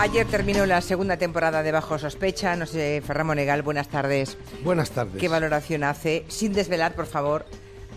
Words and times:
Ayer 0.00 0.26
terminó 0.26 0.64
la 0.64 0.80
segunda 0.80 1.18
temporada 1.18 1.62
de 1.62 1.72
Bajo 1.72 1.98
Sospecha. 1.98 2.56
No 2.56 2.64
sé, 2.64 3.02
Ferran 3.06 3.26
Monegal, 3.26 3.62
buenas 3.62 3.88
tardes. 3.88 4.38
Buenas 4.64 4.90
tardes. 4.90 5.20
¿Qué 5.20 5.28
valoración 5.28 5.84
hace? 5.84 6.24
Sin 6.28 6.54
desvelar, 6.54 6.94
por 6.94 7.04
favor, 7.06 7.44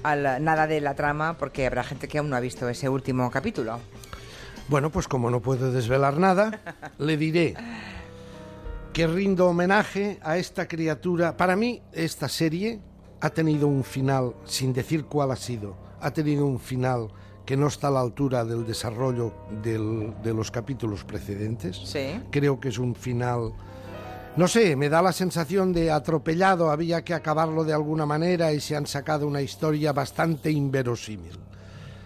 al- 0.04 0.44
nada 0.44 0.68
de 0.68 0.82
la 0.82 0.96
trama, 0.96 1.38
porque 1.38 1.66
habrá 1.66 1.84
gente 1.84 2.10
que 2.10 2.18
aún 2.18 2.30
no 2.30 2.36
ha 2.36 2.42
visto 2.42 2.68
ese 2.68 2.90
último 2.90 3.32
capítulo. 3.32 3.80
Bueno, 4.68 4.90
pues 4.92 5.08
como 5.08 5.32
no 5.32 5.42
puedo 5.42 5.72
desvelar 5.72 6.18
nada, 6.18 6.60
le 6.98 7.16
diré 7.16 7.56
que 8.92 9.08
rindo 9.08 9.48
homenaje 9.48 10.20
a 10.24 10.38
esta 10.38 10.68
criatura. 10.68 11.38
Para 11.38 11.56
mí, 11.56 11.82
esta 11.94 12.28
serie 12.28 12.82
ha 13.22 13.30
tenido 13.30 13.68
un 13.68 13.86
final, 13.86 14.34
sin 14.44 14.74
decir 14.74 15.06
cuál 15.06 15.32
ha 15.32 15.38
sido, 15.38 15.78
ha 16.02 16.12
tenido 16.12 16.46
un 16.46 16.60
final 16.60 17.08
que 17.46 17.58
no 17.58 17.68
está 17.68 17.90
a 17.90 17.92
la 17.92 18.00
altura 18.02 18.46
del 18.46 18.66
desarrollo 18.66 19.34
del- 19.62 20.14
de 20.24 20.34
los 20.34 20.50
capítulos 20.52 21.04
precedentes. 21.04 21.78
Sí. 21.86 22.20
Creo 22.32 22.60
que 22.60 22.70
es 22.70 22.78
un 22.78 22.96
final... 22.96 23.52
No 24.36 24.48
sé, 24.48 24.76
me 24.76 24.90
da 24.90 25.02
la 25.04 25.12
sensación 25.12 25.74
de 25.74 25.92
atropellado, 25.92 26.72
había 26.72 27.04
que 27.04 27.14
acabarlo 27.14 27.64
de 27.64 27.74
alguna 27.74 28.06
manera 28.08 28.52
y 28.52 28.60
se 28.60 28.76
han 28.76 28.88
sacado 28.88 29.28
una 29.28 29.42
historia 29.42 29.94
bastante 29.94 30.50
inverosímil. 30.50 31.38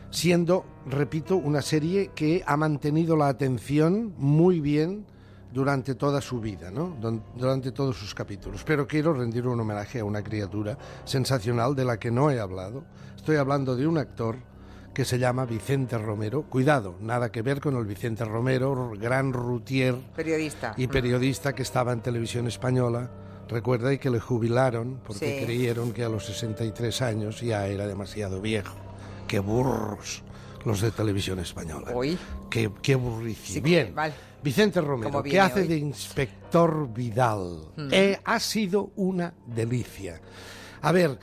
Siendo, 0.09 0.65
repito, 0.87 1.37
una 1.37 1.61
serie 1.61 2.11
que 2.15 2.43
ha 2.45 2.57
mantenido 2.57 3.15
la 3.15 3.27
atención 3.29 4.13
muy 4.17 4.59
bien 4.59 5.05
durante 5.53 5.95
toda 5.95 6.19
su 6.19 6.39
vida, 6.41 6.69
¿no? 6.71 6.95
Durante 7.37 7.71
todos 7.71 7.95
sus 7.97 8.13
capítulos. 8.13 8.63
Pero 8.65 8.87
quiero 8.87 9.13
rendir 9.13 9.47
un 9.47 9.59
homenaje 9.59 9.99
a 9.99 10.05
una 10.05 10.21
criatura 10.21 10.77
sensacional 11.05 11.75
de 11.75 11.85
la 11.85 11.97
que 11.97 12.11
no 12.11 12.29
he 12.29 12.39
hablado. 12.39 12.83
Estoy 13.15 13.37
hablando 13.37 13.75
de 13.75 13.87
un 13.87 13.97
actor 13.97 14.35
que 14.97 15.05
se 15.05 15.19
llama 15.19 15.45
Vicente 15.45 15.95
Romero. 15.99 16.41
Cuidado, 16.49 16.95
nada 17.01 17.31
que 17.31 17.43
ver 17.43 17.61
con 17.61 17.75
el 17.77 17.85
Vicente 17.85 18.25
Romero, 18.25 18.93
gran 18.99 19.31
routier 19.31 19.93
Periodista. 20.15 20.73
y 20.75 20.87
periodista 20.87 21.53
que 21.53 21.61
estaba 21.61 21.93
en 21.93 22.01
televisión 22.01 22.47
española. 22.47 23.07
Recuerda 23.47 23.93
y 23.93 23.99
que 23.99 24.09
le 24.09 24.19
jubilaron 24.19 24.99
porque 25.05 25.37
Sí. 25.37 25.45
creyeron 25.45 25.93
que 25.93 26.03
a 26.03 26.09
los 26.09 26.25
63 26.25 26.99
años 27.03 27.41
ya 27.41 27.67
era 27.67 27.85
demasiado 27.85 28.41
viejo. 28.41 28.75
Qué 29.27 29.37
burros 29.37 30.23
los 30.65 30.81
de 30.81 30.89
televisión 30.89 31.37
española. 31.37 31.91
Hoy. 31.93 32.17
Qué, 32.49 32.71
qué 32.81 32.95
burricio. 32.95 33.53
Sí, 33.53 33.61
Bien. 33.61 33.93
vale. 33.93 34.15
Vicente 34.43 34.81
Romero, 34.81 35.21
que 35.21 35.39
hace 35.39 35.61
hoy. 35.61 35.67
de 35.67 35.77
inspector 35.77 36.91
Vidal. 36.91 37.67
Eh, 37.91 38.17
ha 38.25 38.39
sido 38.39 38.89
una 38.95 39.31
delicia. 39.45 40.19
A 40.81 40.91
ver, 40.91 41.19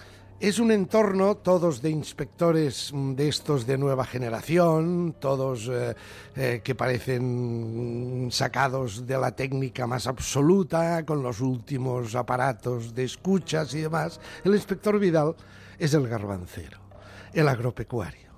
es 0.49 0.59
un 0.59 0.71
entorno, 0.71 1.39
todos 1.39 1.81
de 1.81 1.89
inspectores 1.89 2.93
mm, 2.93 3.15
de 3.15 3.29
estos 3.29 3.67
de 3.67 3.79
nueva 3.79 4.05
generación, 4.05 5.17
todos 5.19 5.71
eh, 5.73 5.95
eh, 6.37 6.61
que 6.63 6.75
parecen 6.75 8.29
sacados 8.31 9.07
de 9.07 9.17
la 9.17 9.35
técnica 9.35 9.87
más 9.87 10.07
absoluta, 10.07 11.07
con 11.07 11.23
los 11.23 11.41
últimos 11.41 12.15
aparatos 12.15 12.95
de 12.95 13.05
escuchas 13.05 13.73
y 13.73 13.81
demás. 13.81 14.21
El 14.45 14.55
inspector 14.55 14.99
Vidal 14.99 15.35
es 15.79 15.95
el 15.95 16.07
garbancero, 16.07 16.79
el 17.33 17.49
agropecuario, 17.49 18.34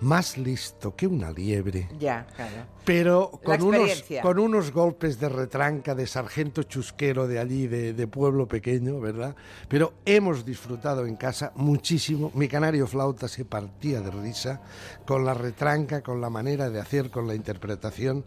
más 0.00 0.36
listo 0.36 0.94
que 0.96 1.06
una 1.06 1.30
liebre 1.30 1.88
Ya, 1.98 2.26
claro. 2.36 2.66
pero 2.84 3.30
con 3.42 3.62
unos, 3.62 4.04
con 4.22 4.38
unos 4.38 4.72
golpes 4.72 5.18
de 5.18 5.28
retranca 5.28 5.94
de 5.94 6.06
sargento 6.06 6.62
chusquero 6.64 7.26
de 7.26 7.38
allí, 7.38 7.66
de, 7.66 7.92
de 7.94 8.06
pueblo 8.06 8.46
pequeño, 8.46 9.00
¿verdad? 9.00 9.34
Pero 9.68 9.94
hemos 10.04 10.44
disfrutado 10.44 11.06
en 11.06 11.16
casa 11.16 11.52
muchísimo. 11.54 12.30
Mi 12.34 12.48
canario 12.48 12.86
flauta 12.86 13.28
se 13.28 13.44
partía 13.44 14.00
de 14.00 14.10
risa 14.10 14.60
con 15.06 15.24
la 15.24 15.32
retranca, 15.34 16.02
con 16.02 16.20
la 16.20 16.28
manera 16.30 16.70
de 16.70 16.80
hacer, 16.80 17.10
con 17.10 17.26
la 17.26 17.34
interpretación 17.34 18.24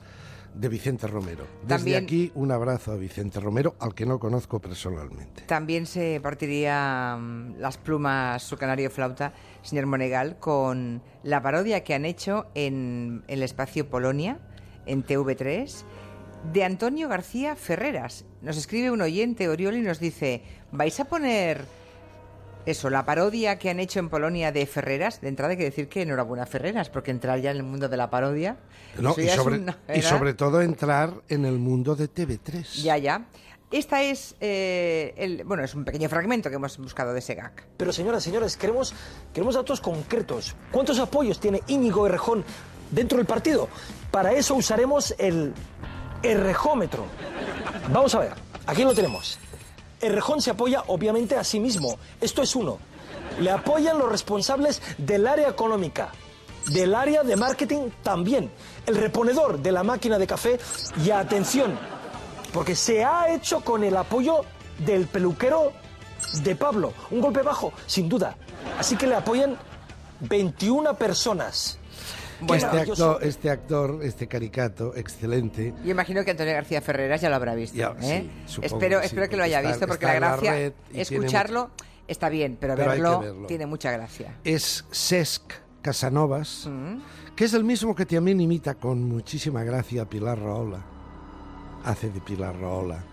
de 0.60 0.70
Vicente 0.70 1.08
Romero. 1.08 1.46
Desde 1.62 1.68
También- 1.78 2.04
aquí 2.04 2.32
un 2.36 2.52
abrazo 2.52 2.92
a 2.92 2.96
Vicente 2.96 3.40
Romero, 3.40 3.76
al 3.80 3.94
que 3.94 4.06
no 4.06 4.20
conozco 4.20 4.60
personalmente. 4.60 5.44
También 5.44 5.86
se 5.86 6.20
partiría 6.22 7.18
mm, 7.20 7.56
las 7.60 7.78
plumas 7.78 8.42
su 8.44 8.58
canario 8.58 8.90
flauta, 8.90 9.34
señor 9.62 9.86
Monegal, 9.86 10.38
con 10.40 11.02
la 11.24 11.42
parodia 11.42 11.84
que 11.84 11.94
han 11.94 12.06
hecho 12.06 12.48
en 12.56 13.24
el 13.28 13.44
espacio 13.44 13.90
Polonia, 13.90 14.40
en 14.86 15.04
TV3, 15.06 15.84
de 16.54 16.64
Antonio 16.64 17.10
García 17.10 17.56
Ferreras. 17.56 18.26
Nos 18.42 18.58
escribe 18.58 18.92
un 18.92 19.02
oyente, 19.02 19.50
Oriol, 19.50 19.76
y 19.78 19.82
nos 19.82 20.00
dice, 20.00 20.42
¿vais 20.72 21.00
a 21.00 21.06
poner 21.06 21.66
eso, 22.70 22.90
la 22.90 23.06
parodia 23.06 23.58
que 23.58 23.70
han 23.70 23.80
hecho 23.80 24.00
en 24.00 24.10
Polonia 24.10 24.52
de 24.52 24.66
Ferreras? 24.66 25.22
De 25.22 25.28
entrada 25.30 25.52
hay 25.52 25.58
que 25.58 25.64
decir 25.64 25.88
que 25.90 26.02
enhorabuena 26.04 26.46
Ferreras, 26.46 26.90
porque 26.90 27.12
entrar 27.12 27.40
ya 27.40 27.52
en 27.52 27.58
el 27.58 27.64
mundo 27.64 27.90
de 27.90 27.98
la 27.98 28.10
parodia... 28.10 28.58
No, 29.00 29.16
y, 29.18 29.28
sobre, 29.30 29.58
una- 29.60 29.78
y 29.96 30.02
sobre 30.02 30.34
todo 30.34 30.62
entrar 30.62 31.14
en 31.30 31.46
el 31.46 31.58
mundo 31.60 31.96
de 31.96 32.10
TV3. 32.10 32.64
Ya, 32.84 32.98
ya. 32.98 33.26
Esta 33.70 34.02
es, 34.02 34.36
eh, 34.40 35.14
el, 35.18 35.44
bueno, 35.44 35.64
es 35.64 35.76
un 35.76 35.84
pequeño 35.84 36.08
fragmento 36.10 36.50
que 36.50 36.56
hemos 36.56 36.78
buscado 36.78 37.12
de 37.14 37.20
ese 37.20 37.36
gag. 37.36 37.52
Pero 37.76 37.92
señoras, 37.92 38.24
señores, 38.24 38.56
queremos, 38.56 38.94
queremos 39.34 39.56
datos 39.56 39.82
concretos. 39.82 40.56
¿Cuántos 40.72 41.00
apoyos 41.00 41.40
tiene 41.40 41.62
Íñigo 41.68 42.06
Errejón 42.08 42.46
dentro 42.92 43.18
del 43.18 43.28
partido? 43.28 43.68
Para 44.10 44.32
eso 44.32 44.56
usaremos 44.56 45.14
el 45.18 45.54
Errejómetro. 46.24 47.06
Vamos 47.92 48.16
a 48.16 48.20
ver, 48.20 48.32
aquí 48.66 48.84
lo 48.84 48.94
tenemos. 48.94 49.38
Errejón 50.02 50.42
se 50.42 50.52
apoya 50.52 50.84
obviamente 50.88 51.36
a 51.36 51.44
sí 51.44 51.60
mismo. 51.60 51.98
Esto 52.22 52.42
es 52.42 52.56
uno. 52.56 52.78
Le 53.40 53.52
apoyan 53.52 53.98
los 53.98 54.10
responsables 54.10 54.82
del 54.98 55.28
área 55.28 55.50
económica, 55.50 56.12
del 56.68 56.96
área 56.96 57.24
de 57.24 57.36
marketing 57.36 57.90
también, 58.04 58.52
el 58.86 58.96
reponedor 58.96 59.60
de 59.60 59.72
la 59.72 59.84
máquina 59.84 60.18
de 60.18 60.28
café 60.28 60.60
y 61.04 61.12
atención, 61.12 61.78
porque 62.54 62.76
se 62.76 63.06
ha 63.06 63.34
hecho 63.34 63.62
con 63.62 63.84
el 63.84 63.96
apoyo 63.96 64.42
del 64.80 65.08
peluquero 65.08 65.72
de 66.44 66.56
Pablo. 66.56 66.94
Un 67.12 67.22
golpe 67.22 67.42
bajo, 67.42 67.74
sin 67.86 68.10
duda. 68.10 68.36
Así 68.80 68.96
que 68.96 69.08
le 69.08 69.16
apoyan 69.16 69.58
21 70.22 70.96
personas. 70.96 71.80
Este, 72.42 72.68
maravilloso. 72.68 73.12
actor, 73.12 73.28
este 73.28 73.50
actor, 73.50 74.00
este 74.04 74.28
caricato, 74.28 74.96
excelente. 74.96 75.74
Yo 75.84 75.92
imagino 75.92 76.24
que 76.24 76.32
Antonio 76.32 76.54
García 76.54 76.82
Ferreras 76.82 77.20
ya 77.22 77.30
lo 77.30 77.36
habrá 77.36 77.56
visto. 77.56 77.76
Ya, 77.78 77.96
¿eh? 78.02 78.30
sí, 78.46 78.52
supongo 78.54 78.76
espero 78.76 79.00
sí, 79.00 79.06
espero 79.08 79.30
que 79.30 79.38
lo 79.38 79.44
haya 79.44 79.58
está- 79.60 79.70
visto, 79.70 79.88
porque 79.88 80.06
la 80.06 80.14
gracia, 80.16 80.74
escucharlo 80.94 81.72
está 82.08 82.30
bien, 82.30 82.58
pero, 82.60 82.76
verlo, 82.76 83.20
verlo. 83.22 83.48
tiene 83.48 83.66
mucha 83.66 83.92
gracia. 83.92 84.36
es 84.44 84.86
Cesc 84.92 85.42
Casanovas, 85.82 86.68
Mm. 86.70 87.00
que 87.36 87.46
es 87.46 87.54
el 87.54 87.64
mismo 87.64 87.96
que 87.96 88.06
también 88.06 88.40
imita 88.42 88.76
con 88.76 89.04
muchísima 89.04 89.64
gracia 89.64 90.04
a 90.04 90.06
Pilar 90.10 90.40
Raola. 90.40 90.84
Hace 91.86 92.10
de 92.10 92.20
Pilar 92.22 92.56
Raola. 92.60 93.04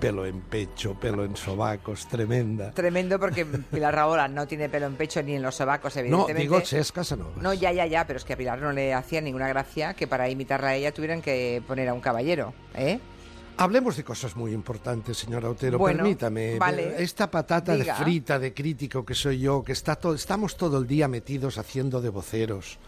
Pelo 0.00 0.24
en 0.26 0.40
pecho, 0.42 0.94
pelo 0.94 1.24
en 1.24 1.34
sobacos, 1.36 2.06
tremenda. 2.06 2.70
Tremendo 2.70 3.18
porque 3.18 3.44
Pilar 3.44 3.94
Raola 3.94 4.28
no 4.28 4.46
tiene 4.46 4.68
pelo 4.68 4.86
en 4.86 4.94
pecho 4.94 5.22
ni 5.22 5.34
en 5.34 5.42
los 5.42 5.56
sobacos, 5.56 5.96
No, 5.96 6.00
evidentemente. 6.00 6.40
digo 6.42 6.60
Cesc 6.60 6.94
Casanovas. 6.94 7.36
No, 7.42 7.52
ya, 7.52 7.72
ya, 7.72 7.84
ya, 7.86 8.06
pero 8.06 8.18
es 8.18 8.24
que 8.24 8.34
a 8.34 8.36
Pilar 8.36 8.60
no 8.60 8.70
le 8.72 8.94
hacía 8.94 9.20
ninguna 9.20 9.48
gracia 9.48 9.94
que 9.94 10.06
para 10.06 10.28
imitarla 10.28 10.68
a 10.68 10.74
ella 10.76 10.92
tuvieran 10.94 11.20
que 11.20 11.62
poner 11.66 11.88
a 11.88 11.94
un 11.94 12.00
caballero, 12.00 12.54
¿eh? 12.76 13.00
Hablemos 13.60 13.96
de 13.96 14.04
cosas 14.04 14.36
muy 14.36 14.52
importantes, 14.52 15.16
señora 15.18 15.50
Otero. 15.50 15.78
Bueno, 15.78 16.04
Permítame. 16.04 16.58
vale. 16.60 17.02
Esta 17.02 17.28
patata 17.28 17.74
Diga. 17.74 17.98
de 17.98 18.04
frita, 18.04 18.38
de 18.38 18.54
crítico 18.54 19.04
que 19.04 19.14
soy 19.16 19.40
yo, 19.40 19.64
que 19.64 19.72
está 19.72 19.96
todo, 19.96 20.14
estamos 20.14 20.56
todo 20.56 20.78
el 20.78 20.86
día 20.86 21.08
metidos 21.08 21.58
haciendo 21.58 22.00
de 22.00 22.08
voceros. 22.08 22.78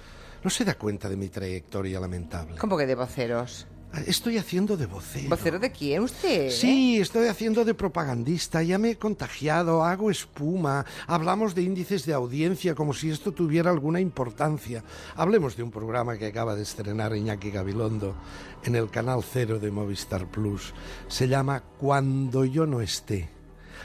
No 0.44 0.48
se 0.48 0.64
da 0.64 0.74
cuenta 0.74 1.08
de 1.08 1.16
mi 1.16 1.28
trayectoria 1.28 1.98
lamentable. 1.98 2.56
¿Cómo 2.56 2.76
que 2.78 2.86
de 2.86 2.94
voceros? 2.94 3.66
Estoy 4.06 4.38
haciendo 4.38 4.76
de 4.76 4.86
vocero. 4.86 5.28
¿Vocero 5.28 5.58
de 5.58 5.72
quién 5.72 6.04
usted? 6.04 6.50
Sí, 6.50 7.00
estoy 7.00 7.26
haciendo 7.26 7.64
de 7.64 7.74
propagandista, 7.74 8.62
ya 8.62 8.78
me 8.78 8.90
he 8.90 8.96
contagiado, 8.96 9.84
hago 9.84 10.12
espuma, 10.12 10.86
hablamos 11.08 11.56
de 11.56 11.62
índices 11.62 12.06
de 12.06 12.14
audiencia 12.14 12.76
como 12.76 12.94
si 12.94 13.10
esto 13.10 13.32
tuviera 13.32 13.70
alguna 13.70 14.00
importancia. 14.00 14.84
Hablemos 15.16 15.56
de 15.56 15.64
un 15.64 15.72
programa 15.72 16.16
que 16.16 16.26
acaba 16.26 16.54
de 16.54 16.62
estrenar 16.62 17.16
Iñaki 17.16 17.50
Gabilondo 17.50 18.14
en 18.62 18.76
el 18.76 18.90
canal 18.90 19.24
cero 19.24 19.58
de 19.58 19.72
Movistar 19.72 20.30
Plus. 20.30 20.72
Se 21.08 21.26
llama 21.26 21.60
Cuando 21.60 22.44
yo 22.44 22.66
no 22.66 22.80
esté. 22.80 23.28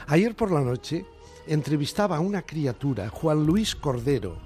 Ayer 0.06 0.36
por 0.36 0.52
la 0.52 0.60
noche 0.60 1.04
entrevistaba 1.48 2.18
a 2.18 2.20
una 2.20 2.42
criatura, 2.42 3.08
Juan 3.08 3.44
Luis 3.44 3.74
Cordero, 3.74 4.38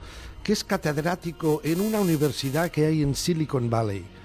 que 0.42 0.54
es 0.54 0.64
catedrático 0.64 1.60
en 1.64 1.82
una 1.82 2.00
universidad 2.00 2.70
que 2.70 2.86
hay 2.86 3.02
en 3.02 3.14
Silicon 3.14 3.68
Valley 3.68 4.19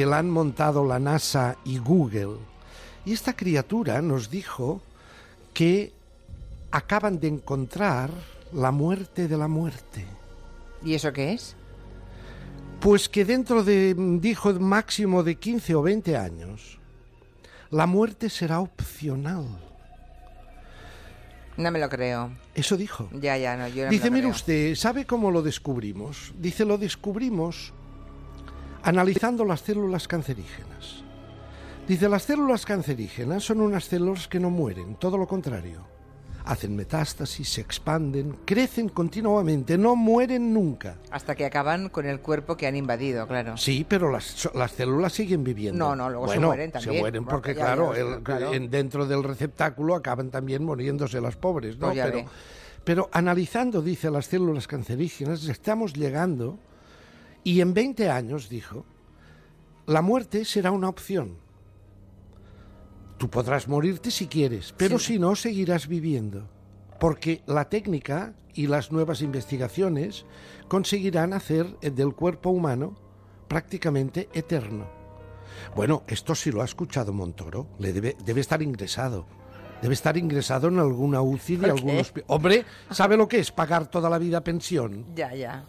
que 0.00 0.06
la 0.06 0.16
han 0.16 0.30
montado 0.30 0.82
la 0.82 0.98
NASA 0.98 1.58
y 1.62 1.76
Google. 1.76 2.38
Y 3.04 3.12
esta 3.12 3.36
criatura 3.36 4.00
nos 4.00 4.30
dijo 4.30 4.80
que 5.52 5.92
acaban 6.70 7.20
de 7.20 7.28
encontrar 7.28 8.08
la 8.54 8.70
muerte 8.70 9.28
de 9.28 9.36
la 9.36 9.46
muerte. 9.46 10.06
¿Y 10.82 10.94
eso 10.94 11.12
qué 11.12 11.34
es? 11.34 11.54
Pues 12.80 13.10
que 13.10 13.26
dentro 13.26 13.62
de, 13.62 13.94
dijo, 14.22 14.54
máximo 14.54 15.22
de 15.22 15.34
15 15.34 15.74
o 15.74 15.82
20 15.82 16.16
años, 16.16 16.78
la 17.70 17.84
muerte 17.84 18.30
será 18.30 18.60
opcional. 18.60 19.44
No 21.58 21.70
me 21.70 21.78
lo 21.78 21.90
creo. 21.90 22.30
Eso 22.54 22.78
dijo. 22.78 23.10
Ya, 23.12 23.36
ya, 23.36 23.54
no, 23.54 23.68
yo 23.68 23.84
no 23.84 23.90
me 23.90 23.90
Dice, 23.90 24.06
lo 24.06 24.12
mire 24.12 24.22
creo. 24.22 24.34
usted, 24.34 24.74
¿sabe 24.76 25.04
cómo 25.04 25.30
lo 25.30 25.42
descubrimos? 25.42 26.32
Dice, 26.38 26.64
lo 26.64 26.78
descubrimos 26.78 27.74
analizando 28.82 29.44
las 29.44 29.60
células 29.60 30.06
cancerígenas. 30.08 31.04
Dice, 31.86 32.08
las 32.08 32.22
células 32.22 32.64
cancerígenas 32.64 33.42
son 33.44 33.60
unas 33.60 33.84
células 33.84 34.28
que 34.28 34.38
no 34.40 34.50
mueren, 34.50 34.94
todo 34.96 35.18
lo 35.18 35.26
contrario. 35.26 35.88
Hacen 36.44 36.74
metástasis, 36.74 37.48
se 37.50 37.60
expanden, 37.60 38.38
crecen 38.46 38.88
continuamente, 38.88 39.76
no 39.76 39.94
mueren 39.94 40.54
nunca. 40.54 40.96
Hasta 41.10 41.34
que 41.34 41.44
acaban 41.44 41.90
con 41.90 42.06
el 42.06 42.20
cuerpo 42.20 42.56
que 42.56 42.66
han 42.66 42.76
invadido, 42.76 43.26
claro. 43.28 43.56
Sí, 43.58 43.84
pero 43.86 44.10
las, 44.10 44.48
las 44.54 44.72
células 44.72 45.12
siguen 45.12 45.44
viviendo. 45.44 45.78
No, 45.84 45.94
no, 45.94 46.08
luego 46.08 46.28
se 46.28 46.40
mueren 46.40 46.72
también. 46.72 46.94
Se 46.94 47.00
mueren 47.00 47.24
porque, 47.26 47.54
claro, 47.54 47.92
ya, 47.94 48.00
el- 48.00 48.22
claro. 48.22 48.54
en- 48.54 48.70
dentro 48.70 49.04
del 49.06 49.22
receptáculo 49.22 49.94
acaban 49.94 50.30
también 50.30 50.64
muriéndose 50.64 51.20
las 51.20 51.36
pobres, 51.36 51.76
¿no? 51.78 51.88
Pues 51.88 52.00
pero, 52.02 52.16
ve. 52.16 52.24
pero 52.84 53.10
analizando, 53.12 53.82
dice, 53.82 54.10
las 54.10 54.26
células 54.26 54.66
cancerígenas, 54.66 55.44
estamos 55.46 55.92
llegando, 55.92 56.58
y 57.44 57.60
en 57.60 57.74
20 57.74 58.10
años, 58.10 58.48
dijo, 58.48 58.84
la 59.86 60.02
muerte 60.02 60.44
será 60.44 60.70
una 60.70 60.88
opción. 60.88 61.38
Tú 63.18 63.28
podrás 63.28 63.68
morirte 63.68 64.10
si 64.10 64.26
quieres, 64.26 64.74
pero 64.76 64.98
Sí. 64.98 65.14
si 65.14 65.18
no, 65.18 65.36
seguirás 65.36 65.88
viviendo. 65.88 66.48
Porque 66.98 67.42
la 67.46 67.68
técnica 67.68 68.34
y 68.54 68.66
las 68.66 68.92
nuevas 68.92 69.20
investigaciones 69.22 70.24
conseguirán 70.68 71.32
hacer 71.32 71.76
eh, 71.82 71.90
del 71.90 72.14
cuerpo 72.14 72.50
humano 72.50 72.94
prácticamente 73.48 74.28
eterno. 74.32 74.86
Bueno, 75.74 76.02
esto 76.06 76.34
sí 76.34 76.50
lo 76.50 76.62
ha 76.62 76.64
escuchado 76.64 77.12
Montoro. 77.12 77.66
Le 77.78 77.92
debe, 77.92 78.16
debe 78.24 78.40
estar 78.40 78.62
ingresado. 78.62 79.26
Debe 79.82 79.94
estar 79.94 80.16
ingresado 80.16 80.68
en 80.68 80.78
alguna 80.78 81.22
UCI 81.22 81.56
de 81.56 81.60
¿Por 81.68 81.70
algún 81.78 81.90
qué? 81.92 82.00
hospi- 82.02 82.24
Hombre, 82.26 82.64
¿sabe 82.90 83.16
lo 83.16 83.26
que 83.28 83.38
es 83.38 83.50
pagar 83.50 83.86
toda 83.90 84.08
la 84.10 84.18
vida 84.18 84.42
pensión? 84.42 85.06
Ya, 85.14 85.34
ya. 85.34 85.64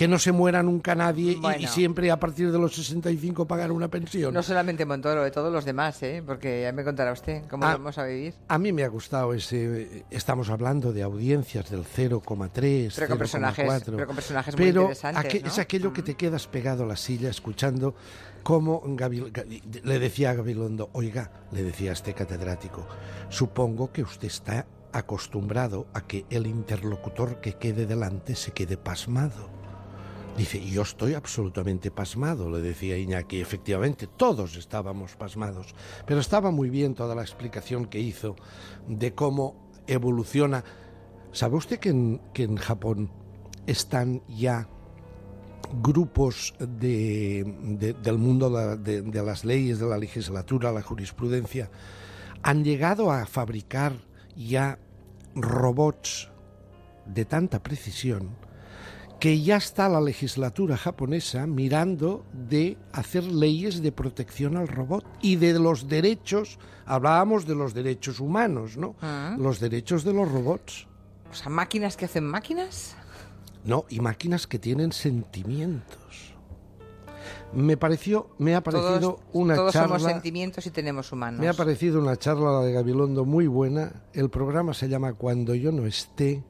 Que 0.00 0.08
no 0.08 0.18
se 0.18 0.32
muera 0.32 0.62
nunca 0.62 0.94
nadie 0.94 1.38
y- 1.58 1.66
siempre 1.66 2.10
a 2.10 2.18
partir 2.18 2.50
de 2.50 2.58
los 2.58 2.74
65 2.74 3.46
pagar 3.46 3.70
una 3.70 3.88
pensión. 3.88 4.32
No 4.32 4.42
solamente 4.42 4.86
Montoro, 4.86 5.22
de 5.22 5.30
todos 5.30 5.52
los 5.52 5.66
demás, 5.66 6.02
¿eh? 6.02 6.22
Porque 6.24 6.62
ya 6.62 6.72
me 6.72 6.84
contará 6.84 7.12
usted 7.12 7.42
cómo 7.50 7.66
Ah. 7.66 7.72
vamos 7.72 7.98
a 7.98 8.04
vivir. 8.04 8.32
A 8.48 8.56
mí 8.56 8.72
me 8.72 8.82
ha 8.82 8.88
gustado 8.88 9.34
ese. 9.34 10.06
Estamos 10.08 10.48
hablando 10.48 10.94
de 10.94 11.02
audiencias 11.02 11.68
del 11.68 11.84
0,3, 11.84 12.94
Pero 12.94 13.08
con 13.08 13.18
personajes- 13.18 13.66
0,4. 13.66 13.96
pero 13.96 14.06
con 14.06 14.16
personajes 14.16 14.56
muy 14.56 14.64
Pero 14.64 14.80
interesantes, 14.84 15.22
aqu- 15.34 15.42
¿no? 15.42 15.48
es 15.48 15.58
aquello 15.58 15.92
que 15.92 16.02
te 16.02 16.14
quedas 16.14 16.46
pegado 16.46 16.84
a 16.84 16.86
la 16.86 16.96
silla 16.96 17.28
escuchando 17.28 17.94
cómo 18.42 18.82
le 19.84 19.98
decía 19.98 20.30
a 20.30 20.34
Gabilondo, 20.34 20.88
oiga, 20.94 21.30
le 21.52 21.62
decía 21.62 21.90
a 21.90 21.92
este 21.92 22.14
catedrático, 22.14 22.86
supongo 23.28 23.92
que 23.92 24.02
usted 24.02 24.28
está 24.28 24.64
acostumbrado 24.92 25.88
a 25.92 26.00
que 26.06 26.24
el 26.30 26.46
interlocutor 26.46 27.42
que 27.42 27.52
quede 27.58 27.84
delante 27.84 28.34
se 28.34 28.52
quede 28.52 28.78
pasmado. 28.78 29.59
Dice, 30.36 30.64
yo 30.64 30.82
estoy 30.82 31.14
absolutamente 31.14 31.90
pasmado, 31.90 32.50
le 32.50 32.60
decía 32.62 32.96
Iñaki. 32.96 33.40
Efectivamente, 33.40 34.06
todos 34.06 34.56
estábamos 34.56 35.14
pasmados. 35.16 35.74
Pero 36.06 36.20
estaba 36.20 36.50
muy 36.50 36.70
bien 36.70 36.94
toda 36.94 37.14
la 37.14 37.22
explicación 37.22 37.84
que 37.86 38.00
hizo 38.00 38.36
de 38.88 39.14
cómo 39.14 39.70
evoluciona. 39.86 40.64
¿Sabe 41.32 41.56
usted 41.56 41.78
que 41.78 41.90
en, 41.90 42.20
que 42.32 42.44
en 42.44 42.56
Japón 42.56 43.10
están 43.66 44.22
ya 44.28 44.66
grupos 45.82 46.54
de, 46.58 47.44
de- 47.78 47.92
del 47.92 48.16
mundo 48.18 48.48
de, 48.78 49.02
de- 49.02 49.22
las 49.22 49.44
leyes, 49.44 49.78
de 49.78 49.86
la 49.86 49.98
legislatura, 49.98 50.72
la 50.72 50.82
jurisprudencia, 50.82 51.70
han 52.42 52.64
llegado 52.64 53.12
a 53.12 53.26
fabricar 53.26 53.92
ya 54.34 54.78
robots 55.34 56.30
de 57.04 57.24
tanta 57.26 57.62
precisión 57.62 58.30
que 59.20 59.42
ya 59.42 59.56
está 59.56 59.88
la 59.90 60.00
legislatura 60.00 60.78
japonesa 60.78 61.46
mirando 61.46 62.24
de 62.32 62.78
hacer 62.92 63.22
leyes 63.24 63.82
de 63.82 63.92
protección 63.92 64.56
al 64.56 64.66
robot 64.66 65.04
y 65.20 65.36
de 65.36 65.58
los 65.58 65.88
derechos, 65.88 66.58
hablábamos 66.86 67.46
de 67.46 67.54
los 67.54 67.74
derechos 67.74 68.18
humanos, 68.18 68.78
¿no? 68.78 68.96
Ah. 69.02 69.36
Los 69.38 69.60
derechos 69.60 70.04
de 70.04 70.14
los 70.14 70.30
robots. 70.32 70.88
O 71.30 71.34
sea, 71.34 71.50
máquinas 71.50 71.98
que 71.98 72.06
hacen 72.06 72.24
máquinas. 72.24 72.96
No, 73.62 73.84
y 73.90 74.00
máquinas 74.00 74.46
que 74.46 74.58
tienen 74.58 74.90
sentimientos. 74.90 76.34
Me 77.52 77.76
pareció, 77.76 78.30
me 78.38 78.54
ha 78.54 78.62
parecido 78.62 79.00
Todos, 79.00 79.20
una 79.32 79.54
todos 79.54 79.72
somos 79.72 80.02
charla, 80.02 80.14
sentimientos 80.14 80.64
y 80.66 80.70
tenemos 80.70 81.12
humanos. 81.12 81.40
me 81.40 81.48
ha 81.48 81.52
parecido 81.52 82.00
una 82.00 82.16
charla 82.16 82.52
la 82.52 82.60
de 82.60 82.72
Gabilondo 82.72 83.26
muy 83.26 83.48
buena. 83.48 84.04
El 84.14 84.30
programa 84.30 84.72
se 84.72 84.88
llama 84.88 85.12
Cuando 85.12 85.54
yo 85.54 85.72
no 85.72 85.84
esté. 85.84 86.42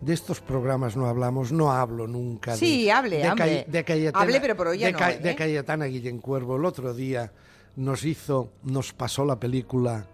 De 0.00 0.14
estos 0.14 0.40
programas 0.40 0.96
no 0.96 1.06
hablamos, 1.06 1.52
no 1.52 1.70
hablo 1.72 2.06
nunca. 2.06 2.52
de- 2.52 2.56
Sí, 2.58 2.88
hable, 2.88 3.18
de, 3.18 3.24
hable. 3.24 3.66
De 3.68 3.84
Cayetana, 3.84 4.22
Hable, 4.24 4.40
pero 4.40 4.56
por 4.56 4.68
hoy 4.68 4.78
ya 4.78 4.86
de, 4.86 4.92
no, 4.92 4.98
¿eh? 5.08 5.18
de 5.18 5.34
Cayetana 5.36 5.84
Guillén 5.86 6.18
Cuervo. 6.20 6.56
El 6.56 6.64
otro 6.64 6.94
día 6.94 7.30
nos 7.76 8.04
hizo, 8.04 8.52
nos 8.64 8.92
pasó 8.94 9.24
la 9.26 9.38
película, 9.38 10.06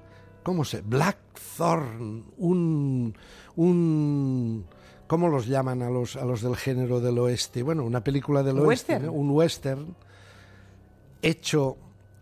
¿cómo 0.43 0.65
se? 0.65 0.81
Blackthorn, 0.83 2.25
un, 2.39 3.15
un, 3.55 4.65
¿cómo 5.07 5.29
los 5.29 5.47
llaman 5.47 5.83
a 5.83 5.91
los, 5.91 6.17
a 6.17 6.25
los 6.25 6.43
del 6.43 6.57
género 6.57 6.99
del 7.01 7.19
oeste? 7.19 7.63
Bueno, 7.63 7.85
una 7.85 8.03
película 8.03 8.43
del 8.43 8.57
¿Un 8.59 8.67
oeste, 8.67 8.97
un 9.09 9.31
western 9.31 9.95
hecho 11.23 11.77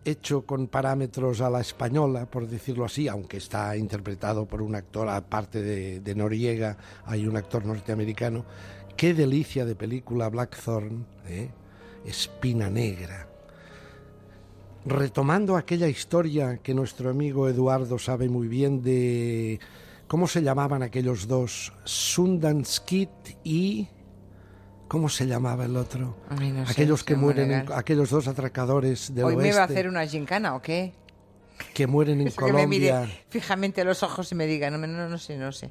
hecho 0.04 0.44
con 0.46 0.68
parámetros 0.68 1.40
a 1.40 1.50
la 1.50 1.60
española, 1.60 2.26
por 2.26 2.46
decirlo 2.46 2.84
así, 2.84 3.08
aunque 3.08 3.38
está 3.38 3.76
interpretado 3.76 4.46
por 4.46 4.62
un 4.62 4.74
actor, 4.74 5.08
aparte 5.08 5.62
de, 5.62 6.14
Noriega, 6.14 6.76
hay 7.04 7.26
un 7.26 7.36
actor 7.36 7.64
norteamericano. 7.64 8.44
Qué 8.96 9.14
delicia 9.14 9.64
de 9.64 9.74
película 9.74 10.28
Blackthorn, 10.28 11.06
¿eh? 11.26 11.50
Espina 12.04 12.70
Negra. 12.70 13.28
Retomando 14.84 15.56
aquella 15.56 15.88
historia 15.88 16.58
que 16.58 16.74
nuestro 16.74 17.10
amigo 17.10 17.48
Eduardo 17.48 17.98
sabe 17.98 18.28
muy 18.28 18.48
bien 18.48 18.82
de 18.82 19.58
cómo 20.06 20.28
se 20.28 20.42
llamaban 20.42 20.82
aquellos 20.82 21.26
dos, 21.26 21.72
Sundance 21.84 22.82
Kid 22.84 23.08
y 23.42 23.88
¿cómo 24.88 25.08
se 25.08 25.26
llamaba 25.26 25.64
el 25.64 25.76
otro? 25.76 26.16
Ay, 26.28 26.52
no 26.52 26.64
sé, 26.66 26.72
aquellos 26.72 27.02
que 27.04 27.14
señor 27.14 27.24
mueren, 27.24 27.52
en- 27.52 27.72
aquellos 27.72 28.10
dos 28.10 28.28
atracadores 28.28 29.14
del 29.14 29.24
¿Hoy 29.24 29.34
oeste 29.36 29.48
me 29.50 29.54
va 29.56 29.62
a 29.62 29.64
hacer 29.64 29.88
una 29.88 30.06
gincana 30.06 30.54
o 30.54 30.62
qué? 30.62 30.92
que 31.72 31.86
mueren 31.86 32.20
en 32.20 32.26
Eso 32.28 32.36
que 32.40 32.52
me 32.52 32.64
Colombia. 32.64 33.00
mire 33.02 33.24
fijamente 33.30 33.80
a 33.80 33.84
los 33.84 34.02
ojos 34.02 34.30
y 34.32 34.34
me 34.34 34.46
diga, 34.46 34.70
no, 34.70 34.78
no, 34.78 35.08
no 35.08 35.18
sé, 35.18 35.36
no 35.36 35.52
sé. 35.52 35.70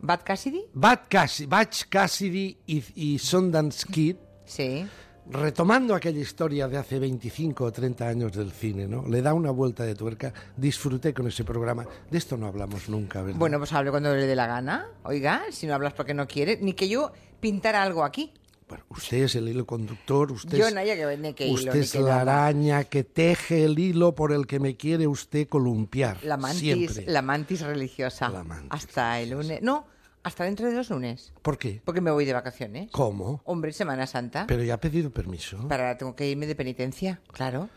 ¿Bad 0.00 0.20
Cassidy? 0.24 0.62
Bad 0.74 1.00
Cassidy, 1.08 1.48
Cassidy 1.88 2.58
y, 2.66 2.84
y 2.94 3.18
Sundance 3.18 3.86
Kid, 3.90 4.16
Sí. 4.44 4.86
Retomando 5.30 5.94
aquella 5.94 6.20
historia 6.20 6.68
de 6.68 6.76
hace 6.76 6.98
25 6.98 7.64
o 7.64 7.72
30 7.72 8.06
años 8.06 8.32
del 8.32 8.52
cine, 8.52 8.86
¿no? 8.86 9.06
Le 9.06 9.22
da 9.22 9.34
una 9.34 9.50
vuelta 9.50 9.84
de 9.84 9.94
tuerca. 9.94 10.32
Disfruté 10.56 11.12
con 11.12 11.26
ese 11.26 11.44
programa. 11.44 11.86
De 12.10 12.18
esto 12.18 12.36
no 12.36 12.46
hablamos 12.46 12.88
nunca, 12.88 13.22
¿verdad? 13.22 13.38
Bueno, 13.38 13.58
pues 13.58 13.72
hable 13.72 13.90
cuando 13.90 14.14
le 14.14 14.26
dé 14.26 14.36
la 14.36 14.46
gana. 14.46 14.88
Oiga, 15.04 15.44
si 15.50 15.66
no 15.66 15.74
hablas 15.74 15.92
porque 15.92 16.14
no 16.14 16.26
quiere, 16.26 16.58
ni 16.60 16.74
que 16.74 16.88
yo 16.88 17.12
pintara 17.40 17.82
algo 17.82 18.04
aquí. 18.04 18.32
Bueno, 18.68 18.84
usted 18.88 19.18
es 19.18 19.36
el 19.36 19.48
hilo 19.48 19.64
conductor, 19.64 20.32
usted 20.32 20.58
Yo 20.58 20.66
es, 20.66 20.74
no 20.74 20.80
que 20.80 21.34
que 21.36 21.50
usted 21.52 21.76
es 21.76 21.92
que 21.92 22.00
la 22.00 22.22
araña 22.22 22.82
que 22.82 23.04
teje 23.04 23.64
el 23.64 23.78
hilo 23.78 24.16
por 24.16 24.32
el 24.32 24.48
que 24.48 24.58
me 24.58 24.76
quiere 24.76 25.06
usted 25.06 25.48
columpiar. 25.48 26.18
La 26.24 26.36
mantis, 26.36 26.60
Siempre. 26.60 27.04
la 27.06 27.22
mantis 27.22 27.60
religiosa. 27.60 28.28
La 28.28 28.42
mantis 28.42 28.72
hasta 28.72 29.20
el 29.20 29.30
lunes. 29.30 29.62
No, 29.62 29.86
hasta 30.26 30.42
dentro 30.42 30.66
de 30.66 30.74
dos 30.74 30.90
lunes. 30.90 31.32
¿Por 31.40 31.56
qué? 31.56 31.80
Porque 31.84 32.00
me 32.00 32.10
voy 32.10 32.24
de 32.24 32.32
vacaciones. 32.32 32.90
¿Cómo? 32.90 33.40
Hombre, 33.44 33.72
Semana 33.72 34.08
Santa. 34.08 34.44
Pero 34.48 34.64
ya 34.64 34.74
ha 34.74 34.80
pedido 34.80 35.10
permiso. 35.10 35.68
Para 35.68 35.96
tengo 35.96 36.16
que 36.16 36.28
irme 36.28 36.46
de 36.48 36.56
penitencia, 36.56 37.20
claro. 37.32 37.68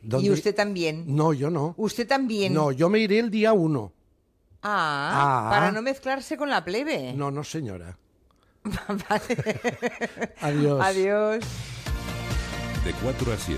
¿Dónde- 0.00 0.26
Y 0.26 0.30
usted 0.30 0.54
también. 0.54 1.04
No, 1.14 1.34
yo 1.34 1.50
no. 1.50 1.74
Usted 1.76 2.08
también. 2.08 2.54
No, 2.54 2.72
yo 2.72 2.88
me 2.88 2.98
iré 3.00 3.18
el 3.18 3.30
día 3.30 3.52
uno. 3.52 3.92
Ah, 4.62 5.46
Ah. 5.48 5.50
para 5.50 5.70
no 5.70 5.82
mezclarse 5.82 6.38
con 6.38 6.48
la 6.48 6.64
plebe. 6.64 7.12
No, 7.12 7.30
no, 7.30 7.44
señora. 7.44 7.98
Vale. 8.64 9.60
Adiós. 10.40 10.80
Adiós. 10.82 11.44
De 12.84 12.92
4 13.02 13.32
a 13.32 13.36
7. 13.36 13.56